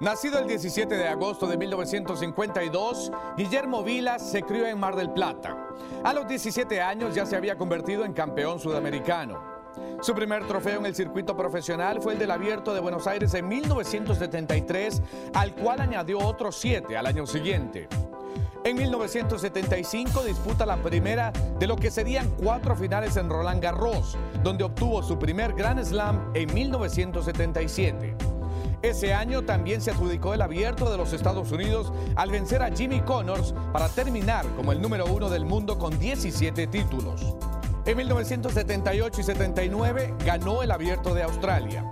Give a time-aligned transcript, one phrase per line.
[0.00, 5.56] Nacido el 17 de agosto de 1952, Guillermo Vilas se crió en Mar del Plata.
[6.04, 9.53] A los 17 años ya se había convertido en campeón sudamericano.
[10.00, 13.48] Su primer trofeo en el circuito profesional fue el del Abierto de Buenos Aires en
[13.48, 15.02] 1973,
[15.34, 17.88] al cual añadió otros siete al año siguiente.
[18.64, 24.64] En 1975 disputa la primera de lo que serían cuatro finales en Roland Garros, donde
[24.64, 28.16] obtuvo su primer Grand Slam en 1977.
[28.80, 33.00] Ese año también se adjudicó el abierto de los Estados Unidos al vencer a Jimmy
[33.00, 37.34] Connors para terminar como el número uno del mundo con 17 títulos.
[37.86, 41.88] En 1978 y 79 ganó el abierto de Australia.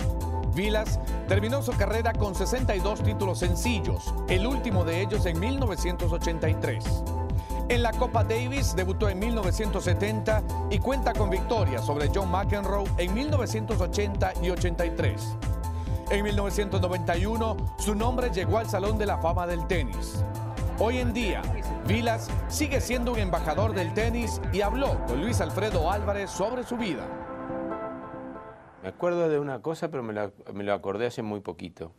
[0.54, 6.84] Vilas terminó su carrera con 62 títulos sencillos, el último de ellos en 1983.
[7.68, 13.12] En la Copa Davis debutó en 1970 y cuenta con victorias sobre John McEnroe en
[13.12, 15.36] 1980 y 83.
[16.10, 20.24] En 1991 su nombre llegó al Salón de la Fama del Tenis.
[20.84, 21.42] Hoy en día,
[21.86, 26.76] Vilas sigue siendo un embajador del tenis y habló con Luis Alfredo Álvarez sobre su
[26.76, 27.06] vida.
[28.82, 30.12] Me acuerdo de una cosa, pero me,
[30.64, 31.92] lo acordé hace muy poquito,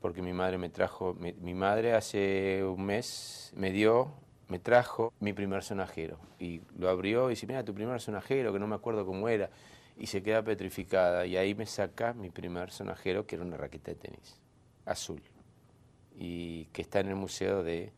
[0.00, 4.10] porque mi madre me trajo, mi, mi madre hace un mes me dio,
[4.48, 8.58] me trajo mi primer sonajero, y lo abrió y dice, mira, tu primer sonajero, que
[8.58, 9.50] no me acuerdo cómo era,
[9.96, 13.92] y se queda petrificada, y ahí me saca mi primer sonajero, que era una raqueta
[13.92, 14.40] de tenis,
[14.84, 15.22] azul,
[16.16, 17.92] y que está en el museo de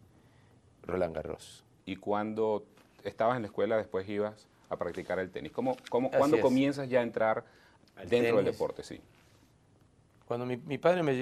[0.89, 1.65] Roland Garros.
[1.87, 2.65] Y cuando
[3.05, 5.53] estabas en la escuela, después ibas a practicar el tenis.
[5.53, 6.43] ¿Cómo, cómo, Así ¿Cuándo es.
[6.43, 7.45] comienzas ya a entrar
[7.97, 8.83] Al dentro del deporte?
[8.83, 9.01] Sí.
[10.27, 11.13] Cuando mi, mi padre me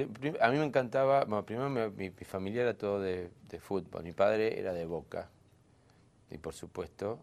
[0.40, 4.02] a mí me encantaba, bueno, primero me- mi, mi familia era todo de, de fútbol,
[4.02, 5.28] mi padre era de Boca
[6.30, 7.20] y por supuesto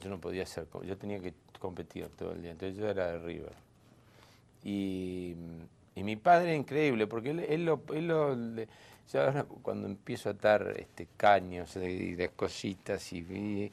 [0.00, 3.18] yo no podía ser, yo tenía que competir todo el día, entonces yo era de
[3.18, 3.52] River.
[4.62, 5.34] Y,
[5.96, 8.36] y mi padre increíble, porque él, él lo, él lo-
[9.12, 13.72] yo ahora cuando empiezo a atar este, caños y de, cositas y, y-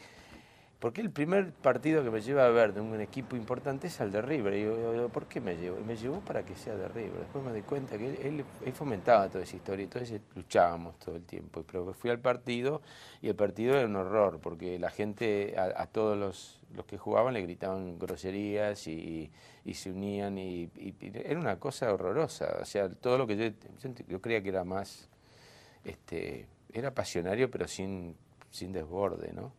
[0.84, 4.12] porque el primer partido que me lleva a ver de un equipo importante es el
[4.12, 4.54] de River.
[4.54, 5.80] Y yo, digo, ¿por qué me llevó?
[5.80, 7.20] Y me llevó para que sea de River.
[7.20, 11.24] Después me di cuenta que él, él- fomentaba toda esa historia, entonces luchábamos todo el
[11.24, 11.64] tiempo.
[11.66, 12.82] Pero fui al partido
[13.22, 17.42] y el partido era un horror, porque la gente, a, todos los, que jugaban le
[17.44, 19.32] gritaban groserías y,
[19.74, 22.58] se unían y, y- era una cosa horrorosa.
[22.62, 23.46] O sea, todo lo que yo,
[23.82, 25.08] yo, yo creía que era más,
[25.86, 28.16] este, era pasionario pero sin,
[28.52, 29.52] sin desborde, ¿no?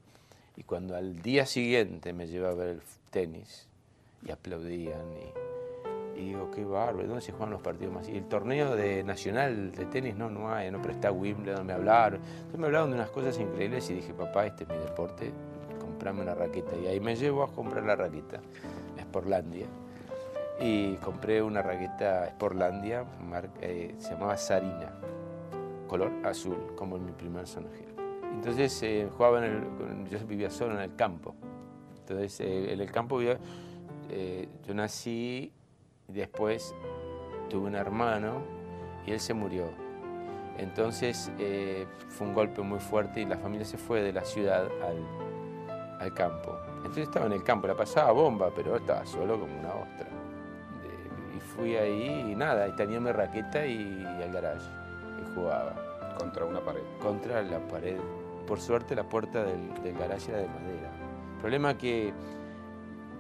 [0.57, 3.69] Y cuando al día siguiente me llevé a ver el tenis
[4.25, 5.03] y aplaudían
[6.17, 8.09] y, y digo, qué bárbaro, ¿dónde se juegan los partidos más?
[8.09, 11.73] Y el torneo de nacional de tenis no, no hay, no, pero está Wimbledon, me
[11.73, 12.21] hablaron.
[12.23, 15.33] Entonces me hablaron de unas cosas increíbles y dije, papá, este es mi deporte,
[15.81, 16.71] comprame una raqueta.
[16.77, 18.41] Y ahí me llevo a comprar la raqueta,
[19.01, 19.67] Sportlandia.
[20.61, 24.93] Y compré una raqueta Sportlandia, mar- eh, se llamaba Sarina,
[25.95, 27.95] color azul, como en mi primer sonajero.
[28.33, 31.37] Entonces eh, jugaba en el, yo vivía solo en el campo.
[32.01, 33.39] Entonces eh, en el campo vivía-
[34.11, 35.53] eh, yo nací
[36.09, 36.75] y después
[37.49, 38.43] tuve un hermano
[39.07, 39.67] y él se murió.
[40.59, 44.67] Entonces eh, fue un golpe muy fuerte y la familia se fue de la ciudad
[44.83, 46.59] al, al campo.
[46.79, 50.09] Entonces estaba en el campo, la pasaba bomba, pero estaba solo como una ostra.
[51.37, 54.69] Y fui ahí y nada, y tenía mi raqueta y, al garage
[55.21, 55.75] y jugaba
[56.19, 56.83] Contra una pared.
[57.01, 57.99] contra la pared.
[58.47, 60.91] Por suerte la puerta del, del garaje era de madera.
[61.35, 62.13] El problema que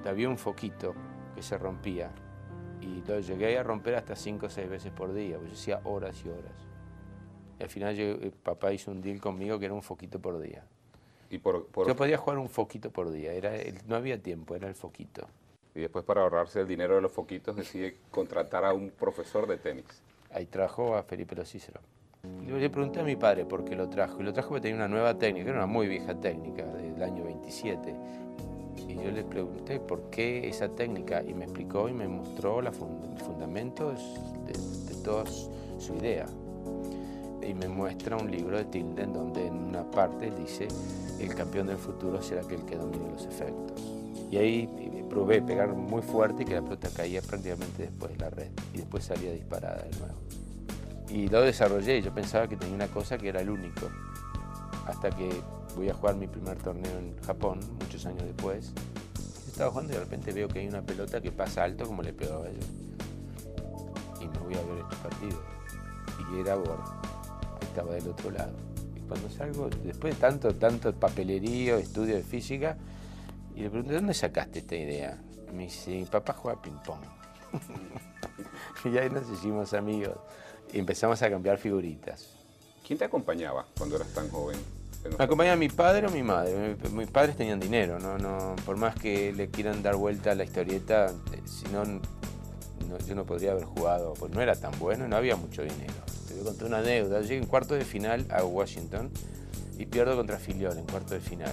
[0.06, 0.94] había un foquito
[1.34, 2.10] que se rompía
[2.80, 5.80] y lo llegué a romper hasta cinco o seis veces por día, pues yo hacía
[5.84, 6.52] horas y horas.
[7.58, 10.38] Y al final yo- eh, papá hizo un deal conmigo que era un foquito por
[10.40, 10.64] día.
[11.30, 14.54] Y, por, por- Yo podía jugar un foquito por día, era el- no había tiempo,
[14.54, 15.26] era el foquito.
[15.76, 19.56] y después para ahorrarse el dinero de los foquitos decide contratar a un profesor de
[19.56, 19.84] tenis.
[20.32, 21.80] Ahí trajo a Felipe Lo Cícero.
[22.46, 24.88] Le pregunté a mi padre por qué lo trajo, y lo trajo porque tenía una
[24.88, 27.94] nueva técnica, era una muy vieja técnica del año 27.
[28.88, 32.70] Y yo le pregunté por qué esa técnica, y me explicó y me mostró la
[32.70, 34.52] fun- el fundamento de,
[34.94, 36.26] de toda su idea.
[37.46, 40.68] Y me muestra un libro de Tilden donde en una parte dice,
[41.20, 43.82] el campeón del futuro será aquel que domine los efectos.
[44.30, 44.68] Y ahí
[45.10, 48.78] probé pegar muy fuerte y que la pelota caía prácticamente después de la red y
[48.78, 50.14] después salía disparada de nuevo.
[51.14, 53.88] Y lo desarrollé, yo pensaba que tenía una cosa que era el único.
[54.84, 55.30] Hasta que
[55.76, 58.72] voy a jugar mi primer torneo en Japón, muchos años después.
[59.46, 62.12] Estaba jugando y de repente veo que hay una pelota que pasa alto como le
[62.12, 64.24] pegaba yo.
[64.24, 65.40] Y me voy a ver este partido.
[66.32, 66.80] Y era Bor.
[67.60, 68.56] estaba del otro lado.
[68.96, 72.76] Y cuando salgo, después de tanto, tanto papelerío, estudio de física,
[73.54, 75.22] y le pregunto, ¿de dónde sacaste esta idea?
[75.54, 77.04] Me dice, mi papá juega ping-pong.
[78.92, 80.18] y ahí nos hicimos amigos
[80.78, 82.30] empezamos a cambiar figuritas.
[82.86, 84.58] ¿Quién te acompañaba cuando eras tan joven?
[85.18, 86.76] Me acompañaba mi padre o mi madre.
[86.92, 88.16] Mis padres tenían dinero, ¿no?
[88.18, 91.84] No, por más que le quieran dar vuelta a la historieta, eh, si no,
[93.06, 95.92] yo no podría haber jugado, pues no era tan bueno, no había mucho dinero.
[96.26, 97.20] Te voy a contar una deuda.
[97.20, 99.10] Llegué en cuarto de final a Washington
[99.78, 101.52] y pierdo contra Filiol en cuarto de final,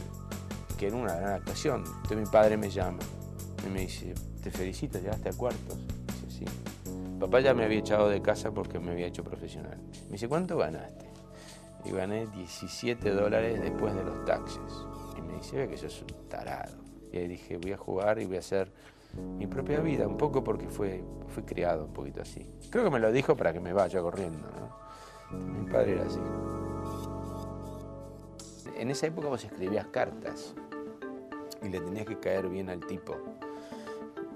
[0.78, 1.84] que era una gran actuación.
[1.86, 3.00] Entonces mi padre me llama
[3.66, 5.78] y me dice, te felicito, llegaste a cuartos.
[6.08, 6.71] Dice, sí.
[7.22, 9.78] Papá ya me había echado de casa porque me había hecho profesional.
[10.06, 11.12] Me dice, ¿cuánto ganaste?
[11.86, 14.86] y gané 17 dólares después de los taxes.
[15.18, 16.76] Y me dice, ve que sos un tarado.
[17.12, 18.72] Y dije, voy a jugar y voy a hacer
[19.38, 22.50] mi propia vida, un poco porque fue, fui criado un poquito así.
[22.70, 25.38] Creo que me lo dijo para que me vaya corriendo, ¿no?
[25.38, 26.20] Mi padre era así.
[28.78, 30.56] En esa época vos escribías cartas
[31.62, 33.16] y le tenías que caer bien al tipo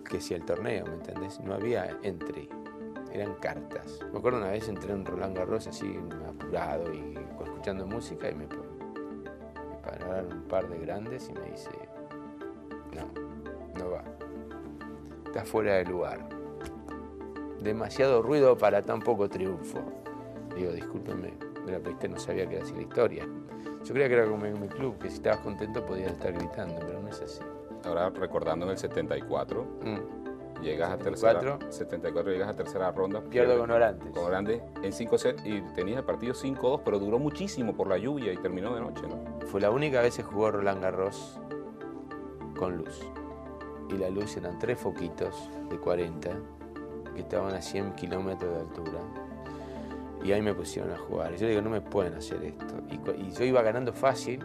[0.07, 1.39] que hacía el torneo, ¿me entendés?
[1.39, 2.49] No había entry
[3.15, 4.00] eran cartas.
[4.12, 8.45] Me acuerdo una vez entré en Roland Garros así apurado y escuchando música y me,
[8.47, 11.69] me pararon un par de grandes y me dice,
[12.94, 14.03] no, no va.
[15.25, 16.27] Está fuera de lugar.
[17.62, 19.79] Demasiado ruido para tan poco triunfo.
[20.56, 21.33] Digo, discúlpenme,
[21.65, 23.25] la usted no sabía que era así la historia.
[23.83, 26.79] Yo creía que era como en mi club, que si estabas contento podías estar gritando,
[26.85, 27.41] pero no es así.
[27.85, 29.65] Ahora recordando en el 74,
[30.61, 33.21] llegas a tercera, 74 llegas a tercera ronda.
[33.21, 34.11] Pierdo con Orantes.
[34.11, 37.97] Con Orantes en 5 sets y tenías el partido 5-2, pero duró muchísimo por la
[37.97, 39.47] lluvia y terminó de noche, ¿no?
[39.47, 41.39] Fue la única vez que jugó Roland Garros
[42.57, 43.01] con luz.
[43.89, 46.29] Y la luz eran tres foquitos de 40
[47.13, 48.99] que estaban a 100 kilómetros de altura.
[50.23, 51.33] Y ahí me pusieron a jugar.
[51.33, 52.65] Y yo digo, no me pueden hacer esto.
[52.89, 54.43] Y, y yo iba ganando fácil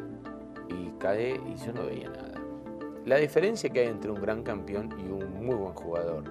[0.69, 2.30] y caí y yo no veía nada.
[3.07, 6.25] La diferencia que hay entre un gran campeón y un muy buen jugador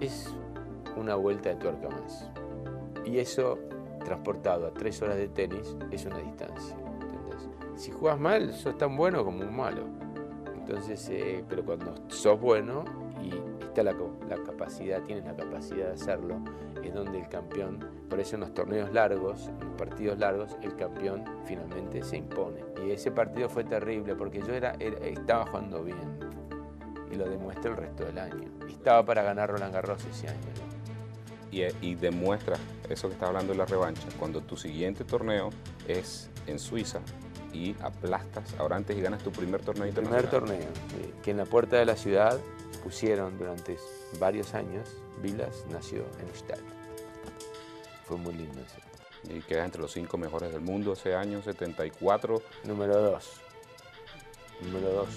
[0.00, 0.34] es
[0.96, 2.30] una vuelta de tuerca más.
[3.04, 3.58] Y eso,
[4.04, 6.76] transportado a tres horas de tenis, es una distancia.
[7.74, 9.84] Si juegas mal, sos tan bueno como un malo.
[10.54, 12.84] Entonces, eh, pero cuando sos bueno
[13.80, 16.40] está la, la, capacidad, tienes la capacidad de hacerlo,
[16.82, 20.76] es donde el campeón, por eso en los torneos largos, en los partidos largos, el
[20.76, 22.60] campeón finalmente se impone.
[22.84, 26.30] Y ese partido fue terrible porque yo era, estaba jugando bien
[27.10, 28.48] y lo demuestra el resto del año.
[28.68, 30.38] estaba para ganar Roland Garros ese año.
[31.50, 32.56] Y, y, demuestra
[32.88, 35.50] eso que está hablando de la revancha, cuando tu siguiente torneo
[35.88, 37.00] es en Suiza
[37.52, 40.28] y aplastas ahora antes y ganas tu primer torneo internacional.
[40.28, 40.68] Primer torneo,
[41.24, 42.38] que en la puerta de la ciudad
[42.82, 43.76] pusieron durante
[44.18, 44.88] varios años,
[45.22, 46.60] Vilas nació en Stadt.
[48.06, 48.76] Fue muy lindo eso.
[49.28, 52.42] Y queda entre los cinco mejores del mundo ese año, 74.
[52.64, 53.40] Número dos.
[54.62, 55.08] Número dos.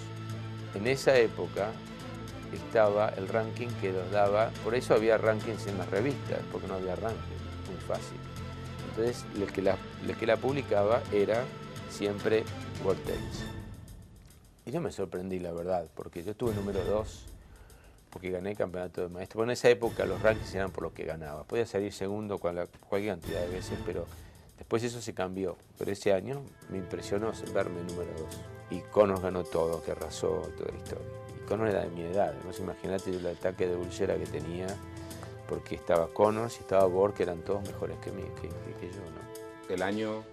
[0.75, 1.71] En esa época
[2.54, 6.75] estaba el ranking que los daba, por eso había rankings en las revistas, porque no
[6.75, 7.38] había ranking,
[7.71, 8.18] muy fácil.
[8.89, 11.44] Entonces, el que la, el que la publicaba era
[11.89, 12.44] siempre
[13.06, 13.45] Tennis.
[14.65, 17.25] Y yo me sorprendí, la verdad, porque yo estuve número dos
[18.13, 19.39] porque gané el campeonato de maestro.
[19.39, 21.45] Bueno, en esa época los rankings eran por lo que ganaba.
[21.45, 22.69] Podía salir segundo cualquier
[23.07, 24.06] cantidad de veces, pero
[24.56, 25.57] después eso se cambió.
[25.80, 28.39] Pero ese año me impresionó verme número dos.
[28.70, 31.08] Y Connors ganó todo, que arrasó toda la historia.
[31.36, 32.36] Y Connors era de mi edad.
[32.46, 34.67] No imagínate el ataque de úlcera que tenía,
[35.50, 39.00] porque estaba Connors y estaba Borg, que eran todos mejores que, mí, que, yo.
[39.00, 39.74] ¿no?
[39.74, 40.24] El año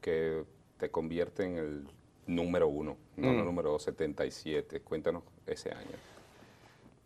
[0.00, 0.42] que
[0.76, 1.88] te convierte en el
[2.26, 3.44] número uno, no el mm.
[3.44, 4.80] número 77.
[4.80, 6.11] Cuéntanos ese año.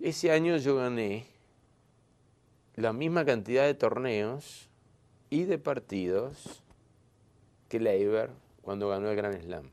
[0.00, 1.26] Ese año yo gané
[2.74, 4.68] la misma cantidad de torneos
[5.30, 6.62] y de partidos
[7.70, 8.28] que Leiber
[8.60, 9.70] cuando ganó el Grand Slam.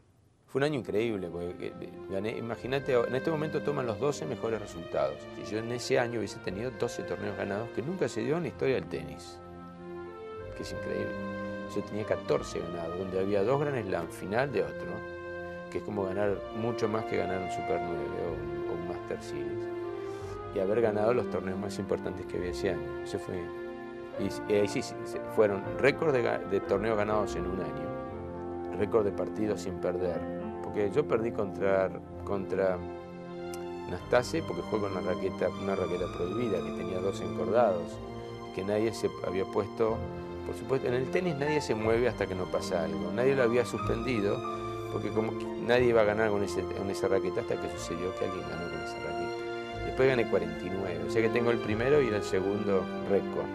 [0.48, 1.74] Fue un año increíble, porque
[2.10, 5.18] gané, imagínate, en este momento toman los 12 mejores resultados.
[5.36, 8.44] Si yo en ese año hubiese tenido 12 torneos ganados, que nunca se dio en
[8.44, 9.38] la historia del tenis,
[10.56, 11.12] que es increíble.
[11.76, 14.88] Yo tenía 14 ganados, donde había dos Grand Slam, final de otro,
[15.70, 19.73] que es como ganar mucho más que ganar un Super 9 o un Master Series
[20.54, 23.04] y haber ganado los torneos más importantes que había ese año.
[23.04, 23.36] Eso fue,
[24.20, 24.82] y, ahí sí,
[25.36, 30.20] fueron récord de, torneos ganados en un año, récord de partidos sin perder.
[30.64, 31.90] Porque yo perdí contra,
[32.24, 32.78] contra
[33.90, 37.98] Nastase porque fue con una raqueta, una raqueta prohibida, que tenía dos encordados,
[38.56, 39.98] que nadie se había puesto.
[40.46, 43.12] Por supuesto, en el tenis nadie se mueve hasta que no pasa algo.
[43.14, 44.38] Nadie lo había suspendido,
[44.92, 45.32] porque como
[45.66, 48.70] nadie iba a ganar con, ese, con esa raqueta hasta que sucedió que alguien ganó
[48.70, 49.53] con esa raqueta.
[49.86, 53.46] Después gané 49, o sea que tengo el primero y el segundo récord.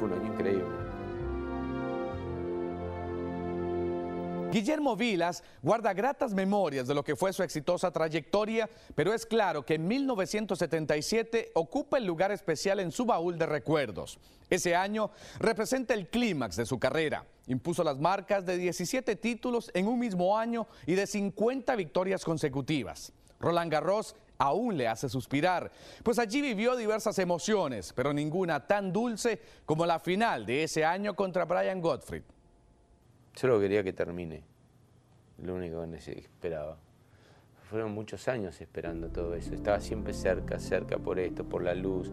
[0.00, 0.89] fue un año increíble.
[4.50, 9.64] Guillermo Vilas guarda gratas memorias de lo que fue su exitosa trayectoria, pero es claro
[9.64, 14.18] que en 1977 ocupa el lugar especial en su baúl de recuerdos.
[14.48, 17.24] Ese año representa el clímax de su carrera.
[17.46, 23.12] Impuso las marcas de 17 títulos en un mismo año y de 50 victorias consecutivas.
[23.38, 25.70] Roland Garros aún le hace suspirar,
[26.02, 31.14] pues allí vivió diversas emociones, pero ninguna tan dulce como la final de ese año
[31.14, 32.24] contra Brian Gottfried.
[33.34, 34.42] Solo quería que termine,
[35.38, 36.76] lo único que esperaba.
[37.70, 42.10] Fueron muchos años esperando todo eso, estaba siempre cerca, cerca por esto, por la luz.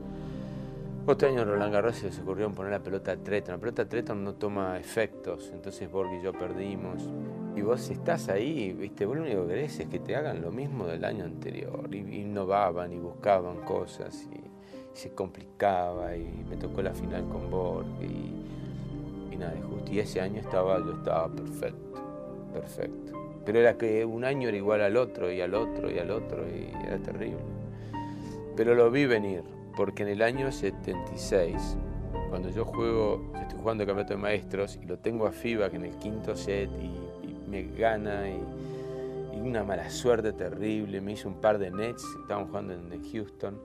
[1.08, 3.56] Otro año Roland Garros se les ocurrió poner la pelota a Treton.
[3.56, 7.10] La pelota a Treton no toma efectos, entonces Borg y yo perdimos.
[7.56, 10.52] Y vos estás ahí, viste, vos lo único que querés es que te hagan lo
[10.52, 11.88] mismo del año anterior.
[11.94, 14.48] Y innovaban y buscaban cosas y,
[14.98, 17.88] se complicaba y me tocó la final con Borg
[19.32, 19.92] y nada, justo.
[19.92, 22.02] Y ese año estaba, yo estaba perfecto,
[22.54, 23.14] perfecto.
[23.46, 26.46] Pero era que un año era igual al otro y al otro y al otro
[26.48, 27.40] y era terrible.
[28.56, 29.44] Pero lo vi venir
[29.76, 31.78] porque en el año 76,
[32.30, 35.70] cuando yo juego, yo estoy jugando el campeonato de maestros y lo tengo a FIBA
[35.70, 37.08] que en el quinto set y,
[37.50, 38.42] me gana y,
[39.40, 43.58] una mala suerte terrible, me hizo un par de nets, estábamos jugando en Houston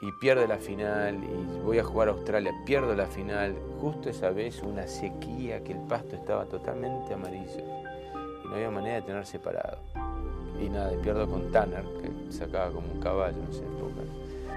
[0.00, 4.30] y pierde la final y voy a jugar a Australia, pierdo la final, justo esa
[4.30, 7.64] vez una sequía que el pasto estaba totalmente amarillo
[8.44, 9.78] y no había manera de tener separado.
[10.60, 13.62] Y nada, pierdo con Tanner, que sacaba como un caballo, no sé,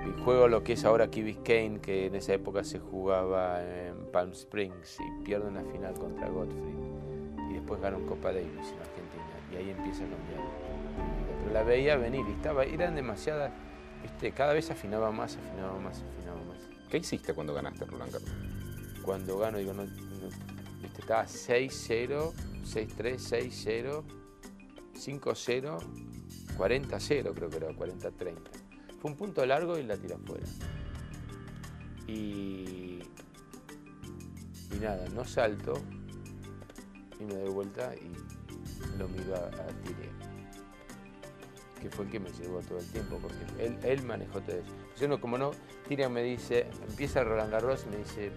[0.05, 3.95] y juego lo que es ahora Key Biscayne, que en esa época se jugaba en
[4.11, 6.75] Palm Springs y pierdo en la final contra Godfrey.
[7.49, 10.41] Y después gano Copa Davis en Argentina y ahí empieza a cambiar.
[11.43, 13.51] Pero la veía venir y estaba, eran demasiadas,
[14.01, 16.57] viste, cada vez afinaba más, afinaba más, afinaba más.
[16.89, 18.31] ¿Qué hiciste cuando ganaste Roland Garros?
[19.03, 19.83] Cuando gano, digo, no,
[20.81, 22.93] viste, estaba 6-0, 6-3,
[23.53, 24.03] 6-0,
[24.93, 25.79] 5-0,
[26.57, 28.37] 40-0 creo que era, 40-30.
[29.01, 30.45] Fue un punto largo y la tira afuera.
[32.07, 32.99] Y,
[34.71, 35.81] y nada, no salto
[37.19, 38.11] y me doy vuelta y
[38.97, 39.67] lo miro a, a
[41.81, 44.71] que fue el que me llevó todo el tiempo, porque él, manejó todo eso.
[44.99, 45.51] Yo no, como no,
[45.87, 48.31] Tirian me dice, empieza Roland Garros y me dice,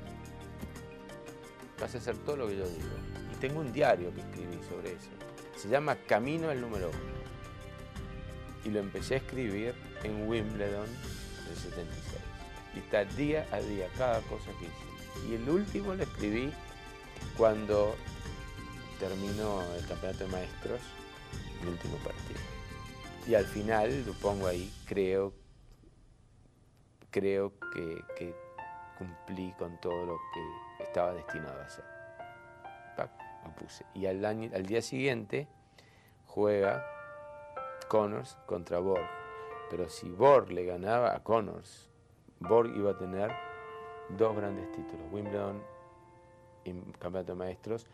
[1.78, 2.88] vas a hacer todo lo que yo digo.
[3.32, 5.10] Y tengo un diario que escribí sobre eso.
[5.56, 7.24] Se llama Camino al número uno
[8.64, 10.88] y lo empecé a escribir en Wimbledon
[11.46, 12.22] del 76.
[12.74, 15.28] Y está día a día, cada cosa que hice.
[15.28, 16.50] Y el último lo escribí
[17.36, 17.94] cuando
[18.98, 20.80] terminó el campeonato de maestros,
[21.62, 22.40] el último partido.
[23.26, 25.32] Y al final, lo pongo ahí, creo,
[27.10, 28.34] creo que,
[28.98, 31.84] cumplí con todo lo que estaba destinado a hacer.
[33.44, 33.84] lo puse.
[33.94, 35.48] Y al, al día siguiente
[36.26, 36.84] juega
[37.88, 39.08] Connors contra Borg.
[39.70, 41.90] Pero si Borg le ganaba a Connors,
[42.40, 43.32] Borg iba a tener
[44.10, 45.62] dos grandes títulos, Wimbledon
[46.64, 47.86] y Campeonato de Maestros,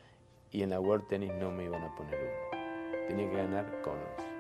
[0.51, 3.07] y en la World Tennis no me iban a poner uno.
[3.07, 4.40] Tenía que ganar Connors.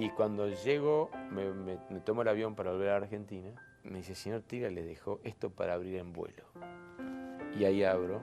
[0.00, 3.50] Y cuando llego, me, tomo el avión para volver a Argentina,
[3.82, 6.44] me dice, señor Tiga, le dejó esto para abrir en vuelo.
[7.58, 8.22] Y ahí abro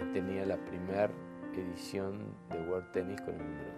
[0.00, 1.08] y tenía la primera
[1.54, 3.70] edición de World Tennis con el número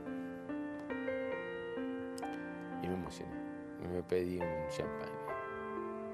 [2.83, 3.35] y me emocioné.
[3.83, 5.11] Y me pedí un champán.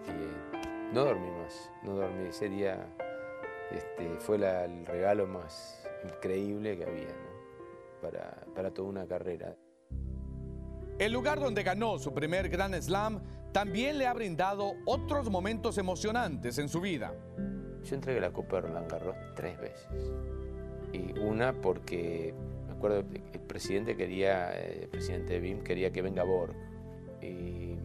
[0.09, 2.26] Y eh, no dormí más, no dormí.
[2.26, 2.88] Ese día
[3.71, 7.14] este, fue el regalo más increíble que había
[8.52, 9.54] para toda una carrera.
[11.00, 16.59] El lugar donde ganó su primer Grand Slam también le ha brindado otros momentos emocionantes
[16.59, 17.14] en su vida.
[17.83, 19.88] Yo entregué la Copa de Roland Garros tres veces.
[20.92, 22.35] Y una porque
[22.71, 22.99] acuerdo,
[23.33, 26.52] el presidente quería, el presidente de BIM quería que venga Borg.
[27.23, 27.78] Y,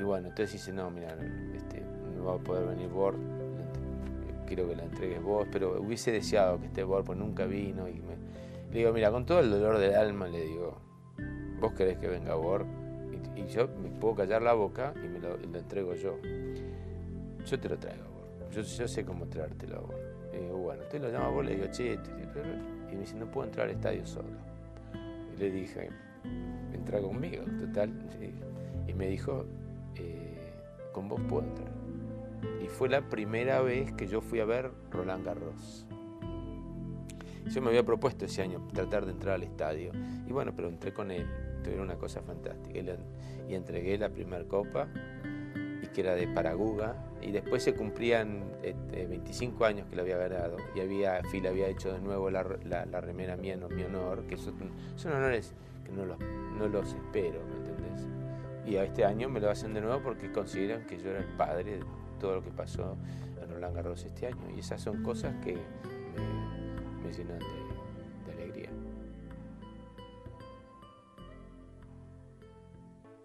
[0.00, 1.16] bueno, entonces dice, no, mira,
[1.56, 1.82] este,
[2.16, 3.18] no va a poder venir Borg,
[4.46, 7.88] quiero que la entregues vos, pero hubiese deseado que esté Borg, pues nunca vino.
[7.88, 7.94] Y
[8.70, 10.78] le digo, mira, con todo el dolor del alma, le digo,
[11.60, 12.66] vos querés que venga Borg,
[13.36, 16.18] y, yo me puedo callar la boca y me lo, entrego yo.
[17.46, 18.50] Yo te lo traigo, Borg.
[18.50, 19.98] Yo, yo sé cómo traértelo a Borg.
[20.32, 21.98] Y digo, bueno, usted lo llama a Borg, le digo, che,
[22.90, 24.28] y me dice, no puedo entrar al estadio solo.
[25.34, 25.90] Y le dije,
[26.72, 27.92] entra conmigo, total.
[28.86, 29.44] Y me dijo,
[29.96, 30.52] eh,
[30.92, 31.70] con vos puedo entrar.
[32.62, 35.86] Y fue la primera vez que yo fui a ver Roland Garros.
[37.46, 39.92] Yo me había propuesto ese año tratar de entrar al estadio.
[40.26, 41.26] Y bueno, pero entré con él.
[41.64, 42.80] Era una cosa fantástica.
[43.48, 44.88] Y entregué la primera copa,
[45.82, 50.16] y que era de Paraguga, y después se cumplían este, 25 años que lo había
[50.16, 53.82] ganado y había, Phil había hecho de nuevo la, la, la remera mía en mi
[53.82, 54.54] honor, que son,
[54.96, 55.52] son honores
[55.84, 58.08] que no los, no los espero, ¿me entendés?
[58.66, 61.36] Y a este año me lo hacen de nuevo porque consideran que yo era el
[61.36, 61.84] padre de
[62.20, 62.96] todo lo que pasó
[63.42, 64.50] en Roland Garros este año.
[64.54, 67.69] Y esas son cosas que me, me llenan de,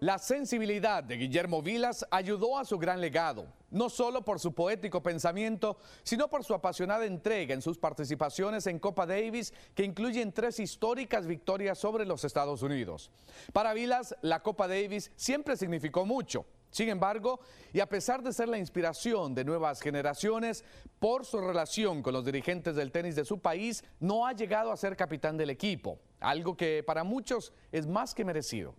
[0.00, 5.02] La sensibilidad de Guillermo Vilas ayudó a su gran legado, no solo por su poético
[5.02, 10.60] pensamiento, sino por su apasionada entrega en sus participaciones en Copa Davis, que incluyen tres
[10.60, 13.10] históricas victorias sobre los Estados Unidos.
[13.54, 16.44] Para Vilas, la Copa Davis siempre significó mucho.
[16.70, 17.40] Sin embargo,
[17.72, 20.62] y a pesar de ser la inspiración de nuevas generaciones,
[20.98, 24.76] por su relación con los dirigentes del tenis de su país, no ha llegado a
[24.76, 28.74] ser capitán del equipo, algo que para muchos es más que merecido.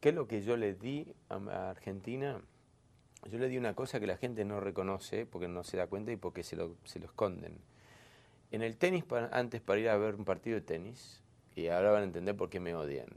[0.00, 2.40] ¿Qué es lo que yo le di a Argentina?
[3.30, 6.12] Yo le di una cosa que la gente no reconoce porque no se da cuenta
[6.12, 7.58] y porque se lo, se lo esconden.
[8.50, 11.22] En el tenis, para, antes para ir a ver un partido de tenis,
[11.54, 13.08] y ahora van a entender por qué me odian,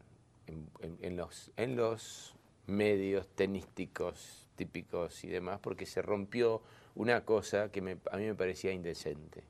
[0.48, 6.62] en, en, en los, en los medios tenísticos típicos y demás, porque se rompió
[6.96, 9.44] una cosa que me, a mí me parecía indecente.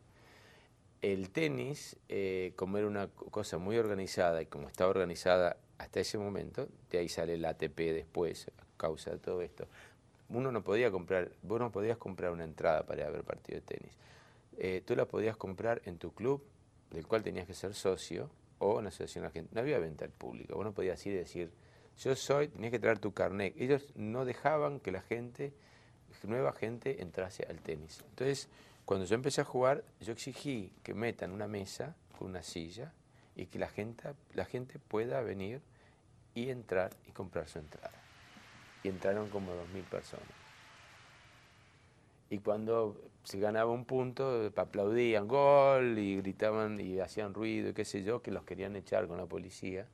[1.02, 6.18] El tenis, eh, como era una cosa muy organizada y como estaba organizada hasta ese
[6.18, 9.68] momento, de ahí sale el ATP después, a causa de todo esto,
[10.30, 13.66] uno no podía comprar, vos no podías comprar una entrada para ir ver partido de
[13.66, 13.94] tenis.
[14.58, 16.44] Eh, tú la podías comprar en tu club,
[16.92, 19.56] del cual tenías que ser socio, o en la asociación argentina.
[19.56, 21.52] No había venta al público, vos no podías ir y decir,
[21.98, 23.56] yo soy, tenías que traer tu carnet.
[23.58, 25.54] Ellos no dejaban que la gente,
[26.24, 28.04] nueva gente, entrase al tenis.
[28.10, 28.50] Entonces,
[28.86, 32.94] cuando yo empecé a jugar, yo exigí que metan una mesa con una silla
[33.36, 35.62] y que la gente, la gente pueda venir
[36.36, 37.92] y entrar y comprar su entrada.
[38.84, 40.26] Y entraron como 2.000 personas.
[42.30, 47.86] Y cuando se ganaba un punto, aplaudían gol y gritaban y hacían ruido y qué
[47.86, 49.88] sé yo, que los querían echar con la policía.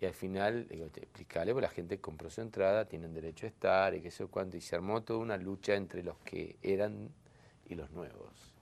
[0.00, 3.94] Y al final, digo, explicarle, porque la gente compró su entrada, tienen derecho a estar
[3.94, 4.56] y qué sé yo cuánto.
[4.56, 7.08] Y se armó toda una lucha entre los que eran
[7.66, 8.52] y los nuevos.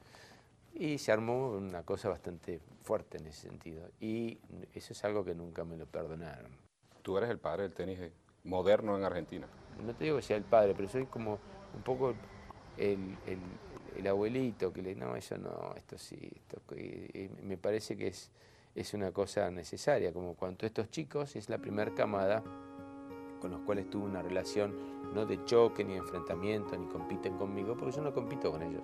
[0.74, 3.90] Y se armó una cosa bastante fuerte en ese sentido.
[4.00, 4.38] Y
[4.74, 6.61] eso es algo que nunca me lo perdonaron.
[7.02, 7.98] Tú eres el padre del tenis
[8.44, 9.46] moderno en Argentina.
[9.84, 11.38] No te digo que sea el padre, pero soy como
[11.74, 12.14] un poco
[12.76, 13.38] el, el,
[13.96, 18.08] el abuelito que le, no, eso no, esto sí, esto, y, y me parece que
[18.08, 18.30] es,
[18.74, 22.42] es una cosa necesaria, como cuando estos chicos es la primera camada
[23.40, 24.74] con los cuales tuve una relación
[25.14, 28.82] no de choque, ni de enfrentamiento, ni compiten conmigo, porque yo no compito con ellos.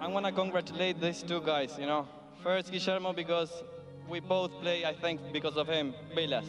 [0.00, 2.06] I want to congratulate these two guys, you know.
[2.42, 3.64] First, Guillermo, because
[4.08, 6.46] we both play, I think, because of him, Vilas.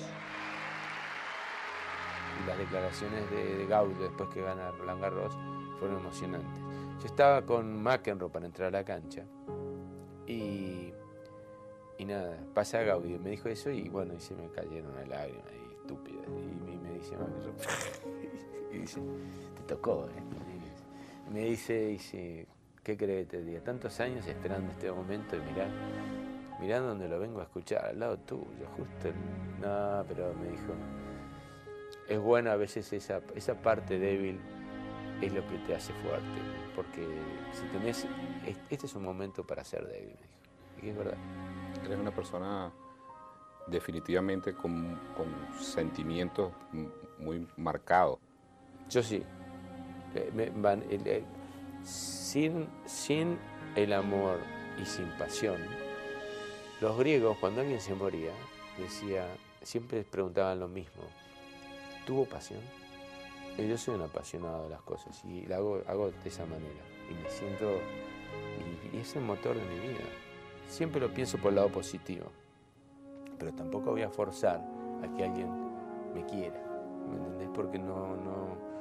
[2.48, 5.38] Las declaraciones de, de Gaudio después que gana Roland Garros
[5.80, 6.62] fueron emocionantes.
[7.00, 9.24] Yo estaba con McEnroe para entrar a la cancha
[10.28, 10.94] y,
[11.98, 15.46] y nada, pasa Gaudio, me dijo eso y bueno, y se me cayeron las lágrimas
[15.54, 16.26] y estúpidas.
[16.28, 17.54] Y me, dice McEnroe,
[19.58, 21.32] te tocó, ¿eh?
[21.32, 22.46] Me dice, dice,
[22.84, 23.62] ¿qué crees que te diga?
[23.62, 25.68] Tantos años esperando este momento y mirá,
[26.60, 29.08] mirá donde lo vengo a escuchar, al lado tuyo, justo.
[29.08, 30.74] en- No, pero me dijo,
[32.12, 34.40] es bueno a veces esa, esa parte débil
[35.22, 36.40] es lo que te hace fuerte,
[36.76, 37.06] porque
[37.54, 38.06] si tenés,
[38.46, 40.86] es- este es un momento para ser débil, me dijo.
[40.86, 41.18] Y es verdad.
[41.86, 42.72] Eres una persona
[43.68, 45.28] definitivamente con, con
[45.64, 46.52] sentimientos
[47.20, 48.20] muy marcados.
[48.90, 49.24] Yo sí.
[50.16, 51.26] Eh, me- van- el- el-
[51.84, 53.38] sin, sin
[53.76, 54.40] el amor
[54.82, 55.58] y sin pasión,
[56.82, 58.32] los griegos, cuando alguien se moría,
[58.78, 59.26] decía,
[59.62, 61.04] siempre preguntaban lo mismo.
[62.06, 62.62] ¿Tuvo pasión?
[63.58, 65.56] Y yo soy un apasionado de las cosas y lo
[65.88, 66.84] hago, de esa manera.
[67.10, 67.80] Y me siento.
[68.94, 70.04] Y, es el motor de mi vida.
[70.68, 72.26] Siempre lo pienso por el lado positivo.
[73.38, 74.62] Pero tampoco voy a forzar
[75.04, 75.50] a que alguien
[76.14, 76.60] me quiera.
[77.10, 77.50] ¿Me entendés?
[77.54, 78.16] Porque no.
[78.16, 78.72] no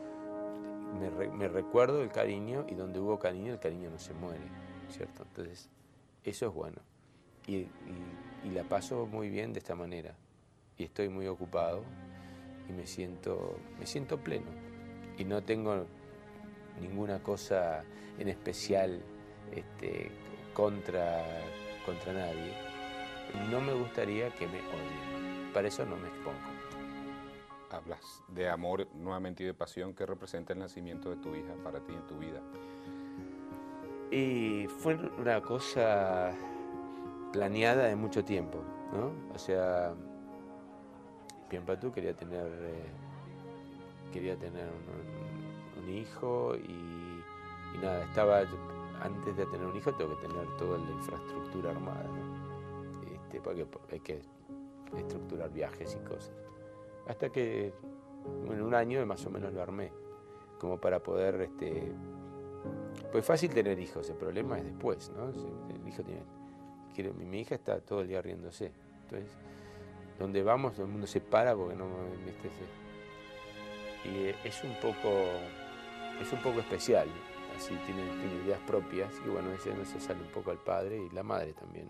[0.99, 4.45] me, re- me recuerdo el cariño y donde hubo cariño, el cariño no se muere.
[4.89, 5.25] ¿Cierto?
[5.25, 5.69] Entonces,
[6.25, 6.79] eso es bueno.
[7.47, 7.67] Y-
[8.45, 10.15] y la paso muy bien de esta manera.
[10.79, 11.83] Y estoy muy ocupado
[12.71, 14.51] y me siento, me siento pleno.
[15.19, 15.87] Y no tengo
[16.81, 17.85] ninguna cosa
[18.19, 19.03] en especial
[19.53, 20.11] este,
[20.55, 21.25] contra,
[21.85, 22.53] contra nadie.
[23.51, 25.53] No me gustaría que me odien.
[25.53, 26.39] Para eso no me expongo.
[27.71, 31.81] Hablas de amor nuevamente y de pasión que representa el nacimiento de tu hija para
[31.81, 32.41] ti en tu vida.
[34.11, 36.33] Y fue una cosa
[37.33, 38.59] planeada de mucho tiempo,
[38.93, 39.13] ¿no?
[39.33, 39.95] O sea,
[41.51, 42.87] Piempatú quería tener, eh,
[44.13, 47.23] quería tener un, hijo y,
[47.83, 48.43] nada, estaba,
[49.03, 52.07] antes de tener un hijo tengo que tener toda la infraestructura armada.
[53.13, 54.21] Este, porque hay que
[54.97, 56.33] estructurar viajes y cosas.
[57.09, 57.73] Hasta que
[58.49, 59.93] en un año más o menos lo armé,
[60.59, 61.93] como para poder, este,
[63.11, 65.29] pues fácil tener hijos, el problema es después, ¿no?
[65.29, 66.23] El hijo tiene,
[66.95, 68.73] quiere, mi, hija está todo el día riéndose,
[69.05, 69.31] entonces,
[70.21, 71.87] donde vamos, el mundo se para porque no,
[72.27, 72.51] ¿viste?
[74.05, 75.11] y es un poco,
[76.21, 77.09] es un poco especial,
[77.57, 78.03] así tiene,
[78.45, 81.55] ideas propias y bueno, ese no se sale un poco al padre y la madre
[81.55, 81.89] también.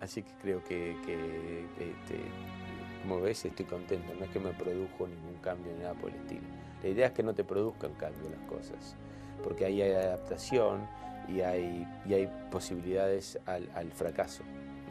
[0.00, 2.20] Así que creo que, este,
[3.02, 4.12] como ves, estoy contento.
[4.18, 6.42] No es que me produjo ningún cambio ni nada por el estilo.
[6.82, 8.94] La idea es que no te produzcan cambio las cosas,
[9.42, 10.86] porque ahí hay adaptación
[11.28, 14.42] y hay, y hay posibilidades al fracaso.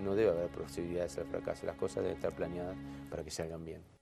[0.04, 1.66] No debe haber posibilidades al fracaso.
[1.66, 2.76] Las cosas deben estar planeadas
[3.10, 3.95] para que se hagan bien.